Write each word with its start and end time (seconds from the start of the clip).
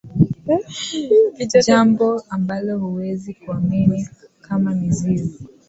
Jambo 1.67 2.21
ambalo 2.29 2.79
huwezi 2.79 3.33
kuamini 3.33 4.09
kama 4.41 4.71
mizizi 4.75 5.47